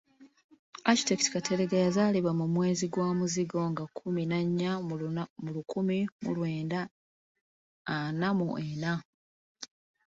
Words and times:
Architect 0.91 1.23
Kateregga 1.33 1.77
yazaalibwa 1.85 2.31
mu 2.39 2.45
mwezi 2.55 2.85
gwa 2.93 3.07
Muzigo 3.19 3.59
nga 3.71 3.83
kkumi 3.87 4.23
na 4.31 4.39
nnya, 4.47 4.71
mu 5.43 5.49
lukumi 5.55 5.97
mu 6.23 6.31
lwenda 6.37 6.79
ana 7.97 8.27
mu 8.37 8.47
ena. 8.69 8.93